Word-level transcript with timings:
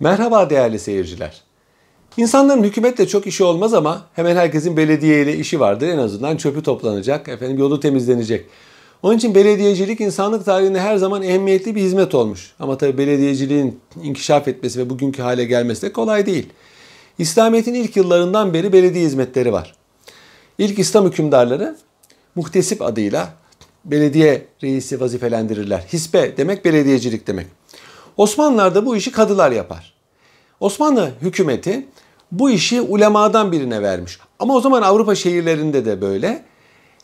Merhaba 0.00 0.50
değerli 0.50 0.78
seyirciler. 0.78 1.40
İnsanların 2.16 2.62
hükümetle 2.62 3.08
çok 3.08 3.26
işi 3.26 3.44
olmaz 3.44 3.74
ama 3.74 4.06
hemen 4.14 4.36
herkesin 4.36 4.76
belediye 4.76 5.22
ile 5.22 5.36
işi 5.36 5.60
vardır. 5.60 5.88
En 5.88 5.98
azından 5.98 6.36
çöpü 6.36 6.62
toplanacak, 6.62 7.28
efendim 7.28 7.58
yolu 7.58 7.80
temizlenecek. 7.80 8.46
Onun 9.02 9.16
için 9.16 9.34
belediyecilik 9.34 10.00
insanlık 10.00 10.44
tarihinde 10.44 10.80
her 10.80 10.96
zaman 10.96 11.22
ehemmiyetli 11.22 11.74
bir 11.74 11.80
hizmet 11.80 12.14
olmuş. 12.14 12.52
Ama 12.60 12.78
tabii 12.78 12.98
belediyeciliğin 12.98 13.80
inkişaf 14.02 14.48
etmesi 14.48 14.78
ve 14.78 14.90
bugünkü 14.90 15.22
hale 15.22 15.44
gelmesi 15.44 15.82
de 15.82 15.92
kolay 15.92 16.26
değil. 16.26 16.46
İslamiyet'in 17.18 17.74
ilk 17.74 17.96
yıllarından 17.96 18.54
beri 18.54 18.72
belediye 18.72 19.04
hizmetleri 19.04 19.52
var. 19.52 19.74
İlk 20.58 20.78
İslam 20.78 21.06
hükümdarları 21.06 21.76
muhtesip 22.34 22.82
adıyla 22.82 23.34
belediye 23.84 24.46
reisi 24.62 25.00
vazifelendirirler. 25.00 25.84
Hisbe 25.92 26.36
demek 26.36 26.64
belediyecilik 26.64 27.26
demek. 27.26 27.59
Osmanlılar'da 28.20 28.86
bu 28.86 28.96
işi 28.96 29.12
kadılar 29.12 29.52
yapar. 29.52 29.92
Osmanlı 30.60 31.10
hükümeti 31.22 31.86
bu 32.32 32.50
işi 32.50 32.80
ulemadan 32.80 33.52
birine 33.52 33.82
vermiş. 33.82 34.18
Ama 34.38 34.54
o 34.54 34.60
zaman 34.60 34.82
Avrupa 34.82 35.14
şehirlerinde 35.14 35.84
de 35.84 36.00
böyle 36.00 36.44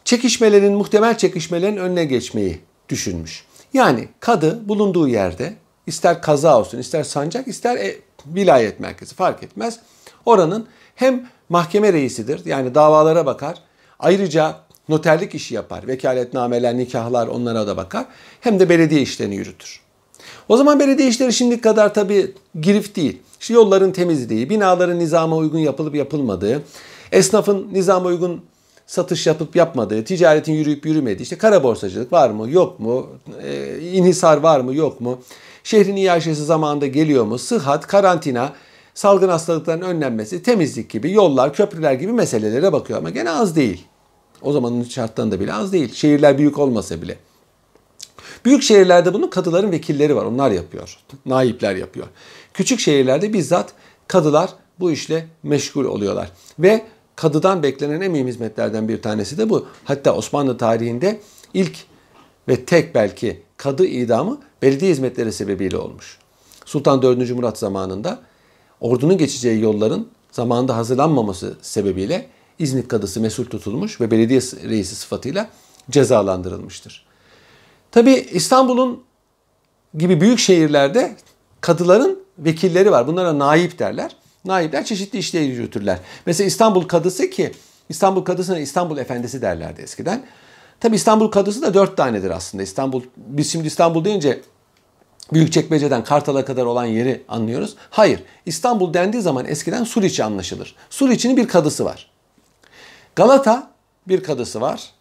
çekişmelerin, 0.04 0.72
muhtemel 0.72 1.18
çekişmelerin 1.18 1.76
önüne 1.76 2.04
geçmeyi 2.04 2.60
düşünmüş. 2.88 3.44
Yani 3.72 4.08
kadı 4.20 4.68
bulunduğu 4.68 5.08
yerde 5.08 5.54
ister 5.86 6.22
kaza 6.22 6.58
olsun, 6.58 6.78
ister 6.78 7.04
sancak, 7.04 7.48
ister 7.48 7.76
e, 7.76 7.96
vilayet 8.26 8.80
merkezi 8.80 9.14
fark 9.14 9.42
etmez. 9.42 9.80
Oranın 10.26 10.66
hem 10.94 11.28
mahkeme 11.48 11.92
reisidir 11.92 12.44
yani 12.44 12.74
davalara 12.74 13.26
bakar. 13.26 13.56
Ayrıca 13.98 14.56
noterlik 14.88 15.34
işi 15.34 15.54
yapar. 15.54 15.86
Vekaletnameler, 15.86 16.78
nikahlar 16.78 17.26
onlara 17.26 17.66
da 17.66 17.76
bakar. 17.76 18.06
Hem 18.40 18.60
de 18.60 18.68
belediye 18.68 19.02
işlerini 19.02 19.36
yürütür. 19.36 19.85
O 20.48 20.56
zaman 20.56 20.80
belediye 20.80 21.08
işleri 21.08 21.32
şimdiki 21.32 21.60
kadar 21.60 21.94
tabii 21.94 22.34
girift 22.60 22.96
değil. 22.96 23.18
İşte 23.40 23.54
yolların 23.54 23.92
temizliği, 23.92 24.50
binaların 24.50 24.98
nizama 24.98 25.36
uygun 25.36 25.58
yapılıp 25.58 25.94
yapılmadığı, 25.94 26.62
esnafın 27.12 27.68
nizama 27.72 28.08
uygun 28.08 28.40
satış 28.86 29.26
yapıp 29.26 29.56
yapmadığı, 29.56 30.04
ticaretin 30.04 30.52
yürüyüp 30.52 30.86
yürümediği, 30.86 31.22
işte 31.22 31.38
kara 31.38 31.62
borsacılık 31.62 32.12
var 32.12 32.30
mı, 32.30 32.50
yok 32.50 32.80
mu, 32.80 33.06
e, 33.42 33.78
inhisar 33.80 34.36
var 34.36 34.60
mı, 34.60 34.74
yok 34.74 35.00
mu, 35.00 35.18
şehrin 35.64 35.96
iaşesi 35.96 36.44
zamanında 36.44 36.86
geliyor 36.86 37.24
mu, 37.24 37.38
sıhhat, 37.38 37.86
karantina, 37.86 38.52
salgın 38.94 39.28
hastalıkların 39.28 39.82
önlenmesi, 39.82 40.42
temizlik 40.42 40.90
gibi, 40.90 41.12
yollar, 41.12 41.52
köprüler 41.52 41.92
gibi 41.92 42.12
meselelere 42.12 42.72
bakıyor 42.72 42.98
ama 42.98 43.10
gene 43.10 43.30
az 43.30 43.56
değil. 43.56 43.84
O 44.42 44.52
zamanın 44.52 44.82
şartlarında 44.82 45.40
bile 45.40 45.52
az 45.52 45.72
değil. 45.72 45.94
Şehirler 45.94 46.38
büyük 46.38 46.58
olmasa 46.58 47.02
bile. 47.02 47.16
Büyük 48.44 48.62
şehirlerde 48.62 49.14
bunun 49.14 49.28
kadıların 49.28 49.72
vekilleri 49.72 50.16
var. 50.16 50.24
Onlar 50.24 50.50
yapıyor. 50.50 50.98
Naipler 51.26 51.76
yapıyor. 51.76 52.06
Küçük 52.54 52.80
şehirlerde 52.80 53.32
bizzat 53.32 53.72
kadılar 54.08 54.50
bu 54.80 54.90
işle 54.90 55.28
meşgul 55.42 55.84
oluyorlar. 55.84 56.30
Ve 56.58 56.84
kadıdan 57.16 57.62
beklenen 57.62 58.00
en 58.00 58.12
mühim 58.12 58.26
hizmetlerden 58.26 58.88
bir 58.88 59.02
tanesi 59.02 59.38
de 59.38 59.50
bu. 59.50 59.66
Hatta 59.84 60.14
Osmanlı 60.14 60.58
tarihinde 60.58 61.20
ilk 61.54 61.76
ve 62.48 62.64
tek 62.64 62.94
belki 62.94 63.42
kadı 63.56 63.86
idamı 63.86 64.40
belediye 64.62 64.90
hizmetleri 64.90 65.32
sebebiyle 65.32 65.76
olmuş. 65.76 66.18
Sultan 66.64 67.02
4. 67.02 67.30
Murat 67.30 67.58
zamanında 67.58 68.18
ordunun 68.80 69.18
geçeceği 69.18 69.60
yolların 69.60 70.08
zamanında 70.30 70.76
hazırlanmaması 70.76 71.56
sebebiyle 71.62 72.28
İznik 72.58 72.88
kadısı 72.88 73.20
mesul 73.20 73.44
tutulmuş 73.44 74.00
ve 74.00 74.10
belediye 74.10 74.40
reisi 74.40 74.94
sıfatıyla 74.94 75.50
cezalandırılmıştır. 75.90 77.06
Tabi 77.96 78.12
İstanbul'un 78.12 79.02
gibi 79.98 80.20
büyük 80.20 80.38
şehirlerde 80.38 81.16
kadıların 81.60 82.18
vekilleri 82.38 82.90
var. 82.90 83.06
Bunlara 83.06 83.38
naip 83.38 83.78
derler. 83.78 84.16
Naipler 84.44 84.84
çeşitli 84.84 85.18
işleri 85.18 85.44
yürütürler. 85.44 85.98
Mesela 86.26 86.46
İstanbul 86.46 86.82
kadısı 86.82 87.30
ki 87.30 87.52
İstanbul 87.88 88.24
kadısına 88.24 88.58
İstanbul 88.58 88.98
efendisi 88.98 89.42
derlerdi 89.42 89.82
eskiden. 89.82 90.22
Tabi 90.80 90.96
İstanbul 90.96 91.30
kadısı 91.30 91.62
da 91.62 91.74
dört 91.74 91.96
tanedir 91.96 92.30
aslında. 92.30 92.62
İstanbul, 92.62 93.02
biz 93.16 93.52
şimdi 93.52 93.66
İstanbul 93.66 94.04
deyince 94.04 94.40
Büyükçekmece'den 95.32 96.04
Kartal'a 96.04 96.44
kadar 96.44 96.64
olan 96.64 96.84
yeri 96.84 97.24
anlıyoruz. 97.28 97.76
Hayır. 97.90 98.22
İstanbul 98.46 98.94
dendiği 98.94 99.22
zaman 99.22 99.46
eskiden 99.46 99.84
Suriçi 99.84 100.24
anlaşılır. 100.24 100.74
Suriçi'nin 100.90 101.36
bir 101.36 101.48
kadısı 101.48 101.84
var. 101.84 102.10
Galata 103.16 103.70
bir 104.08 104.22
kadısı 104.22 104.60
var. 104.60 104.95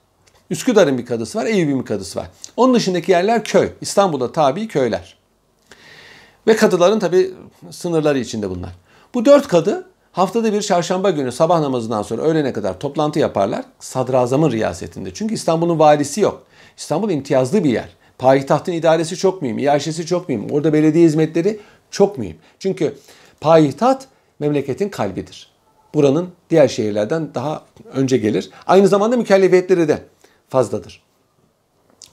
Üsküdar'ın 0.50 0.98
bir 0.98 1.06
kadısı 1.06 1.38
var. 1.40 1.46
Eyüp'ün 1.46 1.80
bir 1.80 1.86
kadısı 1.86 2.20
var. 2.20 2.28
Onun 2.58 2.74
dışındaki 2.74 3.12
yerler 3.12 3.44
köy. 3.44 3.70
İstanbul'da 3.82 4.32
tabi 4.32 4.68
köyler. 4.68 5.18
Ve 6.48 6.56
kadıların 6.56 7.00
tabi 7.00 7.32
sınırları 7.72 8.20
içinde 8.20 8.50
bunlar. 8.50 8.70
Bu 9.14 9.26
dört 9.26 9.48
kadı 9.48 9.88
haftada 10.12 10.54
bir 10.54 10.62
çarşamba 10.62 11.10
günü 11.10 11.32
sabah 11.32 11.60
namazından 11.60 12.02
sonra 12.02 12.22
öğlene 12.22 12.54
kadar 12.54 12.80
toplantı 12.80 13.20
yaparlar. 13.20 13.66
Sadrazamın 13.80 14.52
riyasetinde. 14.52 15.14
Çünkü 15.14 15.34
İstanbul'un 15.34 15.80
valisi 15.80 16.22
yok. 16.22 16.44
İstanbul 16.78 17.10
imtiyazlı 17.10 17.64
bir 17.64 17.70
yer. 17.70 17.90
Payitahtın 18.18 18.72
idaresi 18.72 19.18
çok 19.18 19.42
mühim, 19.42 19.58
iaşesi 19.58 20.06
çok 20.06 20.30
mühim. 20.30 20.50
Orada 20.52 20.74
belediye 20.74 21.06
hizmetleri 21.06 21.60
çok 21.92 22.18
mühim. 22.18 22.38
Çünkü 22.60 22.96
payitaht 23.42 24.06
memleketin 24.40 24.90
kalbidir. 24.90 25.50
Buranın 25.94 26.30
diğer 26.50 26.68
şehirlerden 26.68 27.30
daha 27.36 27.64
önce 27.94 28.18
gelir. 28.18 28.50
Aynı 28.68 28.88
zamanda 28.88 29.18
mükellefiyetleri 29.18 29.88
de 29.88 30.00
fazladır. 30.56 31.02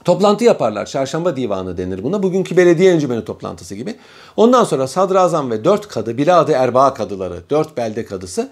Toplantı 0.05 0.43
yaparlar. 0.43 0.85
Çarşamba 0.85 1.35
divanı 1.35 1.77
denir 1.77 2.03
buna. 2.03 2.23
Bugünkü 2.23 2.57
belediye 2.57 2.93
encümeni 2.93 3.25
toplantısı 3.25 3.75
gibi. 3.75 3.95
Ondan 4.37 4.63
sonra 4.63 4.87
sadrazam 4.87 5.51
ve 5.51 5.63
dört 5.63 5.87
kadı, 5.87 6.17
biladı 6.17 6.51
erbaa 6.51 6.93
kadıları, 6.93 7.43
dört 7.49 7.77
belde 7.77 8.05
kadısı 8.05 8.51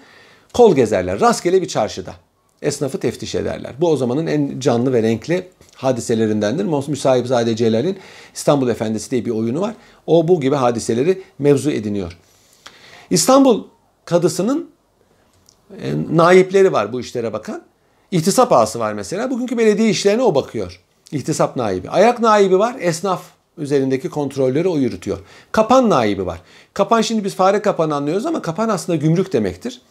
kol 0.53 0.75
gezerler. 0.75 1.19
Rastgele 1.19 1.61
bir 1.61 1.67
çarşıda. 1.67 2.13
Esnafı 2.61 2.99
teftiş 2.99 3.35
ederler. 3.35 3.73
Bu 3.81 3.89
o 3.89 3.97
zamanın 3.97 4.27
en 4.27 4.59
canlı 4.59 4.93
ve 4.93 5.03
renkli 5.03 5.49
hadiselerindendir. 5.75 6.65
Müsahibzade 6.87 7.55
Celal'in 7.55 7.97
İstanbul 8.33 8.69
Efendisi 8.69 9.11
diye 9.11 9.25
bir 9.25 9.31
oyunu 9.31 9.61
var. 9.61 9.73
O 10.07 10.27
bu 10.27 10.41
gibi 10.41 10.55
hadiseleri 10.55 11.23
mevzu 11.39 11.71
ediniyor. 11.71 12.17
İstanbul 13.09 13.63
kadısının 14.05 14.69
e, 15.81 15.93
naipleri 16.11 16.73
var 16.73 16.93
bu 16.93 16.99
işlere 16.99 17.33
bakan. 17.33 17.70
İhtisap 18.11 18.51
ağası 18.51 18.79
var 18.79 18.93
mesela. 18.93 19.29
Bugünkü 19.29 19.57
belediye 19.57 19.89
işlerine 19.89 20.23
o 20.23 20.35
bakıyor. 20.35 20.79
İhtisap 21.11 21.55
naibi. 21.55 21.89
Ayak 21.89 22.19
naibi 22.19 22.59
var. 22.59 22.75
Esnaf 22.79 23.23
üzerindeki 23.57 24.09
kontrolleri 24.09 24.67
o 24.67 24.77
yürütüyor. 24.77 25.19
Kapan 25.51 25.89
naibi 25.89 26.25
var. 26.25 26.41
Kapan 26.73 27.01
şimdi 27.01 27.23
biz 27.23 27.35
fare 27.35 27.61
kapanı 27.61 27.95
anlıyoruz 27.95 28.25
ama 28.25 28.41
kapan 28.41 28.69
aslında 28.69 28.95
gümrük 28.95 29.33
demektir. 29.33 29.81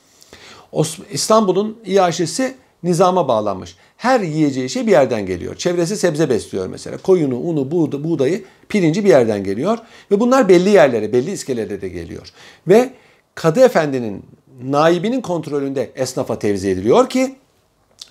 İstanbul'un 1.13 1.79
iaşesi 1.87 2.55
nizama 2.83 3.29
bağlanmış. 3.29 3.77
Her 3.97 4.21
yiyeceği 4.21 4.71
şey 4.71 4.87
bir 4.87 4.91
yerden 4.91 5.27
geliyor. 5.27 5.57
Çevresi 5.57 5.97
sebze 5.97 6.31
besliyor 6.31 6.67
mesela. 6.67 6.99
Koyunu, 6.99 7.39
unu, 7.39 7.71
buğdayı, 8.05 8.45
pirinci 8.69 9.05
bir 9.05 9.09
yerden 9.09 9.45
geliyor. 9.45 9.79
Ve 10.11 10.21
bunlar 10.21 10.49
belli 10.49 10.71
yerlere, 10.71 11.13
belli 11.13 11.31
iskelelere 11.31 11.81
de 11.81 11.89
geliyor. 11.89 12.33
Ve 12.69 12.91
Kadı 13.35 13.61
Efendi'nin, 13.61 14.25
naibinin 14.63 15.21
kontrolünde 15.21 15.91
esnafa 15.95 16.39
tevzi 16.39 16.69
ediliyor 16.69 17.09
ki 17.09 17.37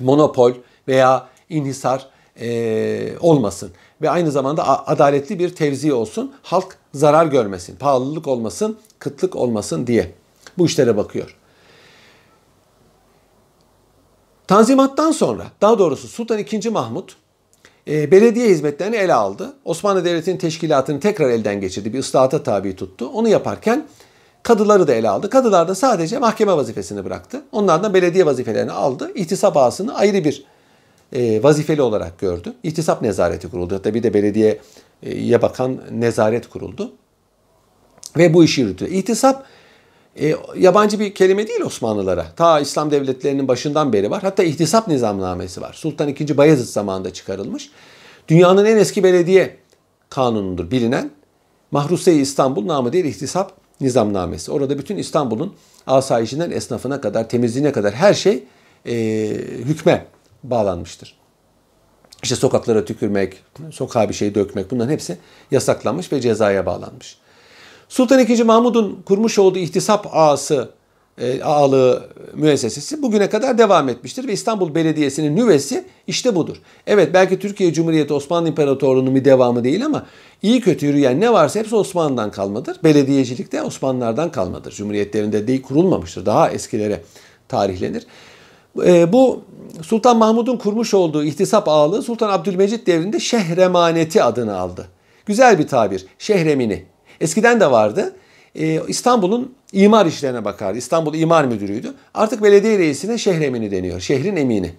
monopol 0.02 0.54
veya 0.88 1.28
inhisar 1.50 2.08
e, 2.42 3.18
olmasın. 3.20 3.72
Ve 4.02 4.10
aynı 4.10 4.32
zamanda 4.32 4.88
adaletli 4.88 5.40
bir 5.40 5.56
tevzi 5.56 5.94
olsun. 5.94 6.34
Halk 6.44 6.78
zarar 6.94 7.26
görmesin, 7.26 7.76
pahalılık 7.76 8.28
olmasın, 8.28 8.78
kıtlık 9.00 9.36
olmasın 9.36 9.88
diye 9.88 10.12
bu 10.58 10.66
işlere 10.66 10.98
bakıyor. 10.98 11.36
Tanzimattan 14.48 15.12
sonra 15.12 15.44
daha 15.62 15.80
doğrusu 15.80 16.08
Sultan 16.08 16.40
II. 16.40 16.70
Mahmut 16.70 17.16
e, 17.88 18.12
belediye 18.12 18.50
hizmetlerini 18.50 18.96
ele 18.96 19.14
aldı. 19.14 19.54
Osmanlı 19.66 20.06
Devleti'nin 20.06 20.38
teşkilatını 20.38 21.00
tekrar 21.00 21.30
elden 21.30 21.62
geçirdi. 21.62 21.94
Bir 21.94 22.00
ıslahata 22.00 22.44
tabi 22.44 22.76
tuttu. 22.76 23.08
Onu 23.14 23.28
yaparken 23.28 23.88
kadıları 24.44 24.88
da 24.88 24.94
ele 24.94 25.09
aldı. 25.09 25.30
Kadılar 25.30 25.68
da 25.68 25.75
sadece 25.75 26.18
mahkeme 26.18 26.57
vazifesini 26.57 27.06
bıraktı. 27.06 27.41
Onlardan 27.51 27.94
belediye 27.94 28.25
vazifelerini 28.25 28.71
aldı. 28.71 29.12
İhtisap 29.15 29.57
ağasını 29.57 29.95
ayrı 29.95 30.24
bir 30.24 30.45
e, 31.13 31.44
vazifeli 31.44 31.81
olarak 31.81 32.19
gördü. 32.19 32.53
İhtisap 32.63 33.01
nezareti 33.01 33.50
kuruldu. 33.50 33.75
Hatta 33.75 33.94
bir 33.94 34.03
de 34.03 34.13
belediyeye 34.13 35.41
bakan 35.41 35.77
nezaret 35.91 36.50
kuruldu. 36.50 36.91
Ve 38.18 38.33
bu 38.33 38.44
işi 38.44 38.62
yürüttü. 38.62 38.89
İhtisap 38.89 39.45
e, 40.21 40.36
yabancı 40.57 41.00
bir 41.00 41.15
kelime 41.15 41.47
değil 41.47 41.62
Osmanlılara. 41.62 42.25
Ta 42.35 42.59
İslam 42.59 42.92
devletlerinin 42.92 43.47
başından 43.47 43.94
beri 43.94 44.12
var. 44.12 44.21
Hatta 44.21 44.44
ihtisap 44.44 44.88
nizamnamesi 44.88 45.62
var. 45.62 45.74
Sultan 45.74 46.09
II. 46.09 46.38
Bayezid 46.38 46.65
zamanında 46.65 47.13
çıkarılmış. 47.13 47.69
Dünyanın 48.27 48.65
en 48.65 48.77
eski 48.77 49.03
belediye 49.03 49.57
kanunudur 50.09 50.71
bilinen. 50.71 51.12
Mahruse-i 51.71 52.21
İstanbul 52.21 52.68
namı 52.68 52.94
değil 52.94 53.06
ihtisap 53.06 53.51
nizamnamesi. 53.81 54.52
Orada 54.52 54.78
bütün 54.78 54.98
İstanbul'un 54.98 55.54
asayişinden 55.88 56.52
esnafına 56.52 57.02
kadar, 57.02 57.30
temizliğine 57.30 57.72
kadar 57.72 57.94
her 57.94 58.14
şey 58.14 58.44
e, 58.86 58.94
hükme 59.66 60.06
bağlanmıştır. 60.44 61.20
İşte 62.24 62.36
sokaklara 62.36 62.86
tükürmek, 62.86 63.44
sokağa 63.72 64.10
bir 64.10 64.14
şey 64.14 64.36
dökmek 64.36 64.72
bunların 64.72 64.92
hepsi 64.92 65.18
yasaklanmış 65.52 66.12
ve 66.12 66.22
cezaya 66.22 66.66
bağlanmış. 66.66 67.18
Sultan 67.90 68.20
II. 68.20 68.44
Mahmud'un 68.44 69.02
kurmuş 69.06 69.40
olduğu 69.40 69.60
ihtisap 69.60 70.08
ağası 70.12 70.70
e, 71.19 71.44
ağalığı 71.44 72.10
müessesesi 72.33 73.01
bugüne 73.01 73.30
kadar 73.30 73.57
devam 73.57 73.89
etmiştir 73.89 74.27
ve 74.27 74.33
İstanbul 74.33 74.75
Belediyesi'nin 74.75 75.36
nüvesi 75.36 75.86
işte 76.07 76.36
budur. 76.36 76.57
Evet 76.88 77.10
belki 77.13 77.39
Türkiye 77.39 77.74
Cumhuriyeti 77.74 78.13
Osmanlı 78.13 78.50
İmparatorluğu'nun 78.50 79.16
bir 79.16 79.25
devamı 79.25 79.63
değil 79.63 79.86
ama 79.86 80.06
iyi 80.42 80.62
kötü 80.62 80.86
yürüyen 80.86 81.21
ne 81.21 81.33
varsa 81.33 81.60
hepsi 81.60 81.75
Osmanlı'dan 81.75 82.31
kalmadır. 82.31 82.77
Belediyecilik 82.83 83.51
de 83.51 83.62
Osmanlılardan 83.62 84.31
kalmadır. 84.31 84.71
Cumhuriyetlerinde 84.71 85.48
değil 85.48 85.62
kurulmamıştır. 85.62 86.25
Daha 86.25 86.50
eskilere 86.50 87.01
tarihlenir. 87.48 88.06
E, 88.86 89.13
bu 89.13 89.42
Sultan 89.81 90.18
Mahmud'un 90.18 90.57
kurmuş 90.57 90.94
olduğu 90.94 91.24
ihtisap 91.24 91.68
ağalığı 91.68 92.01
Sultan 92.01 92.30
Abdülmecit 92.30 92.88
devrinde 92.88 93.19
şehremaneti 93.19 94.24
adını 94.24 94.57
aldı. 94.57 94.88
Güzel 95.25 95.60
bir 95.60 95.68
tabir. 95.68 96.06
Şehremini. 96.19 96.86
Eskiden 97.21 97.60
de 97.60 97.71
vardı. 97.71 98.13
Ee, 98.56 98.81
İstanbul'un 98.88 99.56
imar 99.74 100.06
işlerine 100.06 100.46
bakardı. 100.46 100.78
İstanbul 100.78 101.13
İmar 101.13 101.46
Müdürü'ydü. 101.46 101.94
Artık 102.13 102.44
belediye 102.44 102.80
reisine 102.80 103.18
şehremini 103.18 103.72
deniyor. 103.72 104.00
Şehrin 104.00 104.36
emini. 104.36 104.72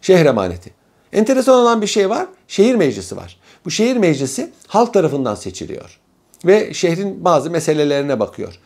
Şehir 0.00 0.26
emaneti. 0.26 0.70
Enteresan 1.12 1.54
olan 1.54 1.82
bir 1.82 1.86
şey 1.86 2.10
var. 2.10 2.26
Şehir 2.48 2.74
meclisi 2.74 3.16
var. 3.16 3.36
Bu 3.64 3.70
şehir 3.70 3.96
meclisi 3.96 4.50
halk 4.66 4.94
tarafından 4.94 5.34
seçiliyor. 5.34 5.98
Ve 6.44 6.74
şehrin 6.74 7.24
bazı 7.24 7.50
meselelerine 7.50 8.20
bakıyor. 8.20 8.60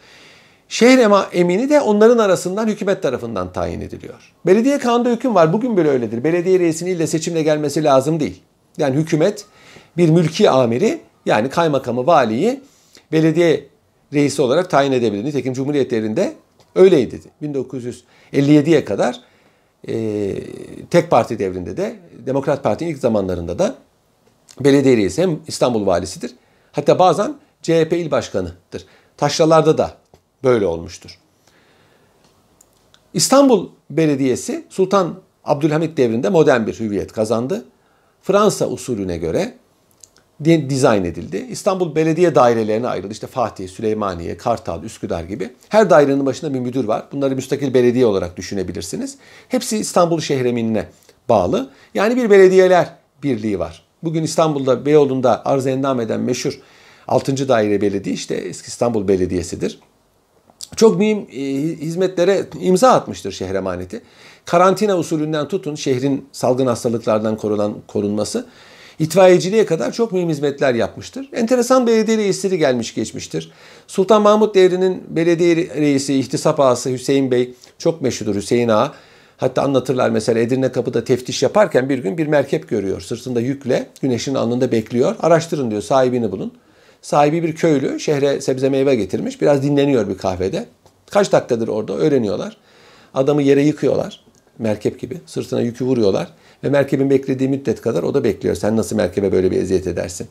Şehir 0.69 0.99
emini 1.33 1.71
de 1.71 1.81
onların 1.81 2.19
arasından 2.19 2.67
hükümet 2.67 3.03
tarafından 3.03 3.53
tayin 3.53 3.81
ediliyor. 3.81 4.33
Belediye 4.47 4.79
kanunda 4.79 5.11
hüküm 5.11 5.35
var. 5.35 5.53
Bugün 5.53 5.77
bile 5.77 5.89
öyledir. 5.89 6.25
Belediye 6.25 6.59
reisinin 6.59 6.91
ille 6.91 7.07
seçimle 7.07 7.43
gelmesi 7.43 7.85
lazım 7.85 8.21
değil. 8.21 8.43
Yani 8.79 8.97
hükümet 8.97 9.45
bir 9.97 10.09
mülki 10.09 10.51
amiri 10.51 11.01
yani 11.27 11.51
kaymakamı, 11.51 12.07
valiyi 12.07 12.61
belediye 13.13 13.67
reisi 14.13 14.43
olarak 14.43 14.71
tayin 14.71 14.93
edebilir. 14.93 15.25
Nitekim 15.25 15.53
Cumhuriyet 15.53 15.91
devrinde 15.91 16.35
öyleydi. 16.75 17.21
1957'ye 17.43 18.85
kadar 18.85 19.21
e, 19.89 20.35
tek 20.91 21.11
parti 21.11 21.39
devrinde 21.39 21.77
de 21.77 21.97
Demokrat 22.27 22.63
Parti'nin 22.63 22.91
ilk 22.91 22.99
zamanlarında 22.99 23.59
da 23.59 23.75
belediye 24.61 24.97
reisi 24.97 25.23
hem 25.23 25.41
İstanbul 25.47 25.87
valisidir. 25.87 26.35
Hatta 26.73 26.99
bazen 26.99 27.35
CHP 27.63 27.93
il 27.93 28.11
başkanıdır. 28.11 28.87
Taşralarda 29.17 29.79
da 29.79 29.95
böyle 30.45 30.67
olmuştur. 30.67 31.19
İstanbul 33.15 33.69
Belediyesi 33.91 34.65
Sultan 34.69 35.21
Abdülhamit 35.45 35.97
devrinde 35.97 36.29
modern 36.29 36.67
bir 36.67 36.81
hüviyet 36.81 37.13
kazandı. 37.13 37.65
Fransa 38.23 38.67
usulüne 38.67 39.19
göre 39.19 39.55
dizayn 40.45 41.05
edildi. 41.05 41.47
İstanbul 41.51 41.95
belediye 41.95 42.35
dairelerine 42.35 42.89
ayrıldı. 42.89 43.13
İşte 43.13 43.27
Fatih, 43.27 43.69
Süleymaniye, 43.69 44.37
Kartal, 44.37 44.83
Üsküdar 44.83 45.25
gibi. 45.25 45.51
Her 45.69 45.91
dairenin 45.91 46.27
başında 46.27 46.55
bir 46.55 46.61
müdür 46.61 46.85
var. 46.85 47.05
Bunları 47.13 47.35
müstakil 47.35 47.75
belediye 47.75 48.07
olarak 48.07 48.37
düşünebilirsiniz. 48.37 49.19
Hepsi 49.49 49.79
İstanbul 49.79 50.21
şehreminine 50.21 50.87
bağlı. 51.29 51.71
Yani 51.95 52.17
bir 52.17 52.31
belediyeler 52.31 52.95
birliği 53.23 53.59
var. 53.59 53.83
Bugün 54.03 54.23
İstanbul'da 54.23 54.87
Beyoğlu'nda 54.87 55.43
arz 55.45 55.67
endam 55.67 56.01
eden 56.01 56.21
meşhur 56.21 56.61
6. 57.09 57.49
Daire 57.49 57.81
Belediye 57.81 58.15
işte 58.15 58.35
eski 58.35 58.69
İstanbul 58.69 59.09
Belediyesi'dir. 59.09 59.81
Çok 60.77 60.99
mühim 60.99 61.19
e, 61.33 61.43
hizmetlere 61.77 62.47
imza 62.61 62.93
atmıştır 62.93 63.33
şehir 63.33 63.55
emaneti. 63.55 64.03
Karantina 64.45 64.99
usulünden 64.99 65.49
tutun 65.49 65.75
şehrin 65.75 66.29
salgın 66.33 66.67
hastalıklardan 66.67 67.37
korunan 67.37 67.75
korunması 67.87 68.47
itfaiyeciliğe 68.99 69.67
kadar 69.67 69.93
çok 69.93 70.13
mühim 70.13 70.29
hizmetler 70.29 70.75
yapmıştır. 70.75 71.29
Enteresan 71.33 71.87
belediye 71.87 72.19
reisleri 72.19 72.59
gelmiş 72.59 72.95
geçmiştir. 72.95 73.53
Sultan 73.87 74.23
Mahmut 74.23 74.55
devrinin 74.55 75.05
belediye 75.09 75.57
reisi, 75.57 76.15
ihtisap 76.15 76.61
ağası 76.61 76.91
Hüseyin 76.91 77.31
Bey 77.31 77.55
çok 77.79 78.03
meşhurdur 78.03 78.35
Hüseyin 78.35 78.69
Ağa. 78.69 78.93
Hatta 79.37 79.63
anlatırlar 79.63 80.11
mesela 80.11 80.41
Edirne 80.41 80.73
Kapı'da 80.73 81.05
teftiş 81.05 81.43
yaparken 81.43 81.89
bir 81.89 81.99
gün 81.99 82.19
bir 82.19 82.27
merkep 82.27 82.69
görüyor. 82.69 83.01
Sırtında 83.01 83.41
yükle 83.41 83.87
güneşin 84.03 84.35
alnında 84.35 84.73
bekliyor. 84.73 85.17
Araştırın 85.21 85.71
diyor 85.71 85.83
sahibini 85.83 86.33
bulun. 86.33 86.53
Sahibi 87.03 87.43
bir 87.43 87.55
köylü 87.55 88.01
şehre 88.01 88.41
sebze 88.41 88.69
meyve 88.69 88.95
getirmiş. 88.95 89.41
Biraz 89.41 89.63
dinleniyor 89.63 90.09
bir 90.09 90.19
kahvede. 90.19 90.67
Kaç 91.11 91.33
dakikadır 91.33 91.69
orada 91.69 91.93
öğreniyorlar. 91.93 92.57
Adamı 93.15 93.43
yere 93.43 93.63
yıkıyorlar. 93.63 94.25
Merkep 94.59 95.01
gibi. 95.01 95.21
Sırtına 95.27 95.61
yükü 95.61 95.85
vuruyorlar. 95.85 96.29
Ve 96.65 96.69
merkebin 96.69 97.11
beklediği 97.11 97.49
müddet 97.49 97.81
kadar 97.81 98.03
o 98.03 98.15
da 98.15 98.25
bekliyor. 98.25 98.55
Sen 98.55 98.77
nasıl 98.77 98.97
merkebe 98.97 99.33
böyle 99.33 99.51
bir 99.51 99.63
eziyet 99.63 99.87
edersin? 99.87 100.29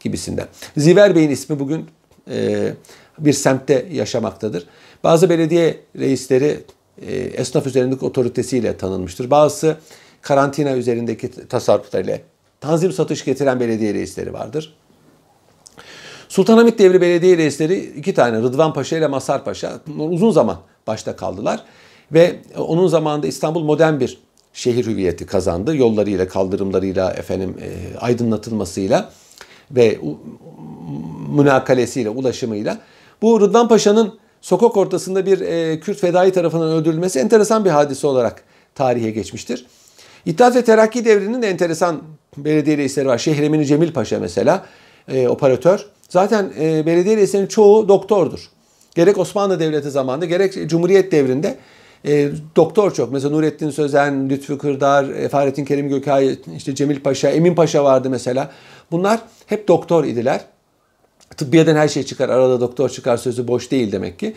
Gibisinden. 0.00 0.46
Ziver 0.76 1.14
Bey'in 1.14 1.30
ismi 1.30 1.58
bugün 1.58 1.86
e, 2.30 2.72
bir 3.18 3.32
semtte 3.32 3.86
yaşamaktadır. 3.92 4.66
Bazı 5.04 5.30
belediye 5.30 5.80
reisleri 5.98 6.60
e, 7.02 7.14
esnaf 7.16 7.66
üzerindeki 7.66 8.04
otoritesiyle 8.04 8.76
tanınmıştır. 8.76 9.30
Bazısı 9.30 9.76
karantina 10.22 10.76
üzerindeki 10.76 11.30
tasarruflarıyla 11.48 12.18
tanzim 12.60 12.92
satış 12.92 13.24
getiren 13.24 13.60
belediye 13.60 13.94
reisleri 13.94 14.32
vardır. 14.32 14.76
Sultanahmet 16.28 16.78
devri 16.78 17.00
belediye 17.00 17.36
reisleri 17.36 17.78
iki 17.78 18.14
tane 18.14 18.38
Rıdvan 18.38 18.72
Paşa 18.72 18.96
ile 18.96 19.06
Masar 19.06 19.44
Paşa 19.44 19.80
uzun 19.98 20.30
zaman 20.30 20.58
başta 20.86 21.16
kaldılar. 21.16 21.64
Ve 22.12 22.36
onun 22.56 22.86
zamanında 22.86 23.26
İstanbul 23.26 23.62
modern 23.62 24.00
bir 24.00 24.18
şehir 24.52 24.86
hüviyeti 24.86 25.26
kazandı. 25.26 25.76
Yollarıyla, 25.76 26.28
kaldırımlarıyla, 26.28 27.12
efendim 27.12 27.56
e, 27.62 27.98
aydınlatılmasıyla 27.98 29.10
ve 29.70 29.98
münakalesiyle, 31.30 32.10
ulaşımıyla. 32.10 32.78
Bu 33.22 33.40
Rıdvan 33.40 33.68
Paşa'nın 33.68 34.18
sokak 34.40 34.76
ortasında 34.76 35.26
bir 35.26 35.40
e, 35.40 35.80
Kürt 35.80 35.98
fedai 35.98 36.32
tarafından 36.32 36.70
öldürülmesi 36.70 37.18
enteresan 37.18 37.64
bir 37.64 37.70
hadise 37.70 38.06
olarak 38.06 38.44
tarihe 38.74 39.10
geçmiştir. 39.10 39.66
İttihat 40.26 40.56
ve 40.56 40.64
Terakki 40.64 41.04
devrinin 41.04 41.42
de 41.42 41.48
enteresan 41.48 42.02
belediye 42.36 42.76
reisleri 42.78 43.08
var. 43.08 43.18
Şehremini 43.18 43.66
Cemil 43.66 43.92
Paşa 43.92 44.18
mesela 44.18 44.64
e, 45.08 45.28
operatör. 45.28 45.86
Zaten 46.08 46.52
e, 46.60 46.86
belediye 46.86 47.16
reislerinin 47.16 47.48
çoğu 47.48 47.88
doktordur. 47.88 48.50
Gerek 48.94 49.18
Osmanlı 49.18 49.60
Devleti 49.60 49.90
zamanında 49.90 50.24
gerek 50.24 50.68
Cumhuriyet 50.68 51.12
devrinde 51.12 51.56
e, 52.04 52.28
doktor 52.56 52.94
çok. 52.94 53.12
Mesela 53.12 53.34
Nurettin 53.34 53.70
Sözen, 53.70 54.30
Lütfü 54.30 54.58
Kırdar, 54.58 55.04
e, 55.04 55.28
Fahrettin 55.28 55.64
Kerim 55.64 55.88
Gökay, 55.88 56.38
işte 56.56 56.74
Cemil 56.74 57.00
Paşa, 57.00 57.28
Emin 57.28 57.54
Paşa 57.54 57.84
vardı 57.84 58.10
mesela. 58.10 58.50
Bunlar 58.90 59.20
hep 59.46 59.68
doktor 59.68 60.04
idiler. 60.04 60.40
Tıbbiyeden 61.36 61.76
her 61.76 61.88
şey 61.88 62.02
çıkar, 62.02 62.28
arada 62.28 62.60
doktor 62.60 62.88
çıkar 62.88 63.16
sözü 63.16 63.48
boş 63.48 63.70
değil 63.70 63.92
demek 63.92 64.18
ki. 64.18 64.34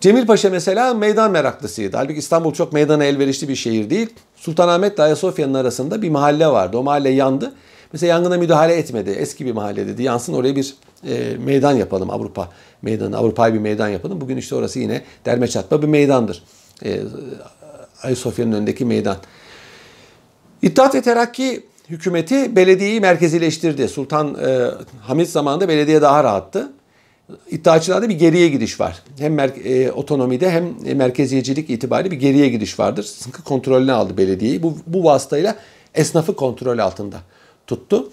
Cemil 0.00 0.26
Paşa 0.26 0.50
mesela 0.50 0.94
meydan 0.94 1.30
meraklısıydı. 1.30 1.96
Halbuki 1.96 2.18
İstanbul 2.18 2.52
çok 2.52 2.72
meydana 2.72 3.04
elverişli 3.04 3.48
bir 3.48 3.56
şehir 3.56 3.90
değil. 3.90 4.10
Sultanahmet 4.36 4.94
ile 4.94 5.02
Ayasofya'nın 5.02 5.54
arasında 5.54 6.02
bir 6.02 6.10
mahalle 6.10 6.46
vardı. 6.46 6.76
O 6.76 6.82
mahalle 6.82 7.08
yandı. 7.08 7.52
Mesela 7.92 8.10
yangına 8.10 8.36
müdahale 8.36 8.74
etmedi. 8.74 9.10
Eski 9.10 9.46
bir 9.46 9.52
mahalle 9.52 9.86
dedi. 9.86 10.02
Yansın 10.02 10.34
oraya 10.34 10.56
bir 10.56 10.74
e, 11.08 11.36
meydan 11.44 11.72
yapalım 11.72 12.10
Avrupa 12.10 12.48
meydanı. 12.82 13.16
Avrupa'ya 13.16 13.54
bir 13.54 13.58
meydan 13.58 13.88
yapalım. 13.88 14.20
Bugün 14.20 14.36
işte 14.36 14.54
orası 14.54 14.78
yine 14.78 15.02
derme 15.24 15.48
çatma 15.48 15.82
bir 15.82 15.88
meydandır. 15.88 16.42
E, 16.84 17.00
Ayasofya'nın 18.02 18.52
önündeki 18.52 18.84
meydan. 18.84 19.16
İttihat 20.62 20.94
ve 20.94 21.02
Terakki 21.02 21.66
hükümeti 21.88 22.56
belediyeyi 22.56 23.00
merkezileştirdi. 23.00 23.88
Sultan 23.88 24.36
e, 24.46 24.70
Hamit 25.00 25.28
zamanında 25.28 25.68
belediye 25.68 26.02
daha 26.02 26.24
rahattı. 26.24 26.72
İddiaçılarda 27.50 28.08
bir 28.08 28.14
geriye 28.14 28.48
gidiş 28.48 28.80
var. 28.80 29.02
Hem 29.18 29.38
mer- 29.38 29.62
e, 29.68 29.92
otonomide 29.92 30.50
hem 30.50 30.96
merkeziyecilik 30.96 31.70
itibariyle 31.70 32.10
bir 32.10 32.20
geriye 32.20 32.48
gidiş 32.48 32.78
vardır. 32.78 33.02
Sıkı 33.02 33.42
kontrolüne 33.42 33.92
aldı 33.92 34.16
belediyeyi. 34.16 34.62
Bu, 34.62 34.78
bu 34.86 35.04
vasıtayla 35.04 35.56
esnafı 35.94 36.36
kontrol 36.36 36.78
altında 36.78 37.16
tuttu. 37.66 38.10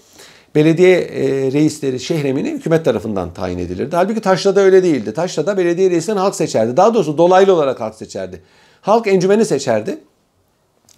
Belediye 0.55 0.99
e, 0.99 1.51
reisleri 1.51 1.99
şehremini 1.99 2.51
hükümet 2.51 2.85
tarafından 2.85 3.33
tayin 3.33 3.57
edilirdi. 3.57 3.95
Halbuki 3.95 4.21
Taşra'da 4.21 4.61
öyle 4.61 4.83
değildi. 4.83 5.13
Taşra'da 5.13 5.57
belediye 5.57 5.89
reislerini 5.89 6.19
halk 6.19 6.35
seçerdi. 6.35 6.77
Daha 6.77 6.93
doğrusu 6.93 7.17
dolaylı 7.17 7.53
olarak 7.53 7.79
halk 7.79 7.95
seçerdi. 7.95 8.41
Halk 8.81 9.07
encümeni 9.07 9.45
seçerdi. 9.45 9.97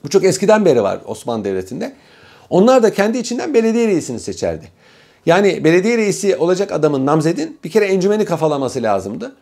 Bu 0.03 0.10
çok 0.10 0.24
eskiden 0.24 0.65
beri 0.65 0.84
var 0.84 1.00
Osmanlı 1.05 1.43
Devleti'nde. 1.43 1.93
Onlar 2.50 2.84
da 2.84 2.93
kendi 2.93 3.17
içinden 3.17 3.53
belediye 3.53 3.88
reisini 3.88 4.20
seçerdi. 4.20 4.65
Yani 5.25 5.63
belediye 5.63 5.98
reisi 5.98 6.38
olacak 6.38 6.72
adamın 6.72 7.05
namzedin 7.05 7.60
bir 7.63 7.70
kere 7.70 7.86
encümeni 7.86 8.25
kafalaması 8.25 8.84
lazımdı. 8.84 9.36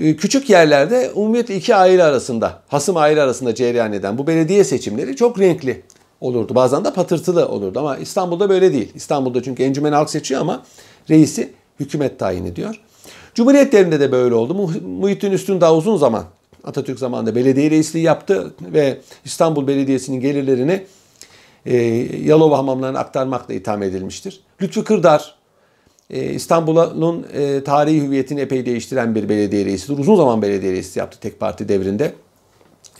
Ee, 0.00 0.16
küçük 0.16 0.50
yerlerde 0.50 1.10
umumiyet 1.14 1.50
iki 1.50 1.74
aile 1.74 2.04
arasında, 2.04 2.62
hasım 2.68 2.96
aile 2.96 3.22
arasında 3.22 3.54
cereyan 3.54 3.92
eden 3.92 4.18
bu 4.18 4.26
belediye 4.26 4.64
seçimleri 4.64 5.16
çok 5.16 5.40
renkli 5.40 5.82
olurdu. 6.24 6.54
Bazen 6.54 6.84
de 6.84 6.92
patırtılı 6.92 7.48
olurdu 7.48 7.78
ama 7.78 7.96
İstanbul'da 7.96 8.48
böyle 8.48 8.72
değil. 8.72 8.92
İstanbul'da 8.94 9.42
çünkü 9.42 9.62
encümen 9.62 9.92
halk 9.92 10.10
seçiyor 10.10 10.40
ama 10.40 10.62
reisi 11.10 11.52
hükümet 11.80 12.18
tayin 12.18 12.46
ediyor. 12.46 12.80
Cumhuriyet 13.34 13.72
devrinde 13.72 14.00
de 14.00 14.12
böyle 14.12 14.34
oldu. 14.34 14.54
Muhittin 14.86 15.32
Üstün 15.32 15.60
daha 15.60 15.74
uzun 15.74 15.96
zaman 15.96 16.24
Atatürk 16.64 16.98
zamanında 16.98 17.34
belediye 17.34 17.70
reisliği 17.70 18.04
yaptı 18.04 18.54
ve 18.60 18.98
İstanbul 19.24 19.66
Belediyesi'nin 19.66 20.20
gelirlerini 20.20 20.82
e, 21.66 21.76
Yalova 22.24 22.58
hamamlarına 22.58 22.98
aktarmakla 22.98 23.54
itham 23.54 23.82
edilmiştir. 23.82 24.40
Lütfü 24.62 24.84
Kırdar 24.84 25.34
e, 26.10 26.24
İstanbul'un 26.24 27.26
e, 27.32 27.64
tarihi 27.64 28.02
hüviyetini 28.02 28.40
epey 28.40 28.66
değiştiren 28.66 29.14
bir 29.14 29.28
belediye 29.28 29.64
reisidir. 29.64 29.98
Uzun 29.98 30.16
zaman 30.16 30.42
belediye 30.42 30.72
reisi 30.72 30.98
yaptı 30.98 31.18
tek 31.20 31.40
parti 31.40 31.68
devrinde. 31.68 32.12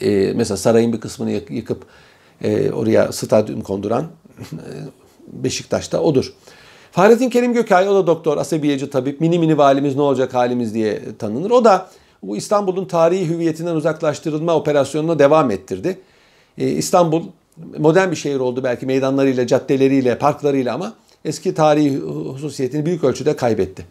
E, 0.00 0.32
mesela 0.36 0.56
sarayın 0.56 0.92
bir 0.92 1.00
kısmını 1.00 1.30
yıkıp 1.50 1.84
e, 2.42 2.70
oraya 2.70 3.12
stadyum 3.12 3.60
konduran 3.60 4.06
Beşiktaş'ta 5.26 6.00
odur. 6.00 6.32
Fahrettin 6.92 7.30
Kerim 7.30 7.52
Gökay 7.52 7.88
o 7.88 7.94
da 7.94 8.06
doktor, 8.06 8.36
asabiyeci 8.36 8.90
tabip, 8.90 9.20
mini 9.20 9.38
mini 9.38 9.58
valimiz 9.58 9.96
ne 9.96 10.02
olacak 10.02 10.34
halimiz 10.34 10.74
diye 10.74 11.02
tanınır. 11.18 11.50
O 11.50 11.64
da 11.64 11.88
bu 12.22 12.36
İstanbul'un 12.36 12.84
tarihi 12.84 13.28
hüviyetinden 13.28 13.74
uzaklaştırılma 13.74 14.54
operasyonuna 14.54 15.18
devam 15.18 15.50
ettirdi. 15.50 15.98
Ee, 16.58 16.68
İstanbul 16.68 17.22
modern 17.78 18.10
bir 18.10 18.16
şehir 18.16 18.40
oldu 18.40 18.64
belki 18.64 18.86
meydanlarıyla, 18.86 19.46
caddeleriyle, 19.46 20.18
parklarıyla 20.18 20.74
ama 20.74 20.94
eski 21.24 21.54
tarihi 21.54 21.98
hususiyetini 22.32 22.86
büyük 22.86 23.04
ölçüde 23.04 23.36
kaybetti. 23.36 23.86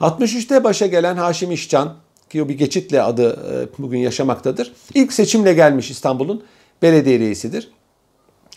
63'te 0.00 0.64
başa 0.64 0.86
gelen 0.86 1.16
Haşim 1.16 1.50
İşcan 1.50 1.94
ki 2.30 2.42
o 2.42 2.48
bir 2.48 2.58
geçitle 2.58 3.02
adı 3.02 3.30
e, 3.32 3.82
bugün 3.82 3.98
yaşamaktadır. 3.98 4.72
İlk 4.94 5.12
seçimle 5.12 5.54
gelmiş 5.54 5.90
İstanbul'un 5.90 6.42
belediye 6.82 7.18
reisidir. 7.18 7.70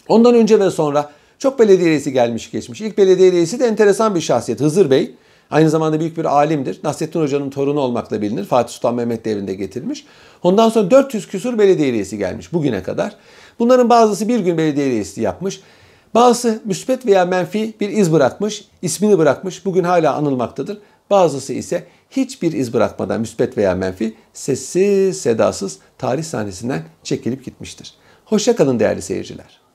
Ondan 0.09 0.35
önce 0.35 0.59
ve 0.59 0.71
sonra 0.71 1.09
çok 1.39 1.59
belediye 1.59 1.89
reisi 1.89 2.13
gelmiş 2.13 2.51
geçmiş. 2.51 2.81
İlk 2.81 2.97
belediye 2.97 3.31
reisi 3.31 3.59
de 3.59 3.65
enteresan 3.65 4.15
bir 4.15 4.21
şahsiyet 4.21 4.61
Hızır 4.61 4.89
Bey. 4.89 5.15
Aynı 5.51 5.69
zamanda 5.69 5.99
büyük 5.99 6.17
bir 6.17 6.25
alimdir. 6.25 6.79
Nasrettin 6.83 7.21
Hoca'nın 7.21 7.49
torunu 7.49 7.79
olmakla 7.79 8.21
bilinir. 8.21 8.45
Fatih 8.45 8.73
Sultan 8.73 8.95
Mehmet 8.95 9.25
devrinde 9.25 9.53
getirmiş. 9.53 10.05
Ondan 10.43 10.69
sonra 10.69 10.91
400 10.91 11.27
küsur 11.27 11.57
belediye 11.57 11.93
reisi 11.93 12.17
gelmiş 12.17 12.53
bugüne 12.53 12.83
kadar. 12.83 13.15
Bunların 13.59 13.89
bazısı 13.89 14.27
bir 14.27 14.39
gün 14.39 14.57
belediye 14.57 14.89
reisi 14.89 15.21
yapmış. 15.21 15.61
Bazısı 16.15 16.61
müspet 16.65 17.05
veya 17.05 17.25
menfi 17.25 17.73
bir 17.79 17.89
iz 17.89 18.13
bırakmış, 18.13 18.65
ismini 18.81 19.17
bırakmış, 19.17 19.65
bugün 19.65 19.83
hala 19.83 20.13
anılmaktadır. 20.13 20.77
Bazısı 21.09 21.53
ise 21.53 21.85
hiçbir 22.11 22.53
iz 22.53 22.73
bırakmadan 22.73 23.19
müspet 23.19 23.57
veya 23.57 23.75
menfi 23.75 24.15
sessiz 24.33 25.21
sedasız 25.21 25.79
tarih 25.97 26.23
sahnesinden 26.23 26.83
çekilip 27.03 27.45
gitmiştir. 27.45 27.93
Hoşça 28.25 28.55
kalın 28.55 28.79
değerli 28.79 29.01
seyirciler. 29.01 29.68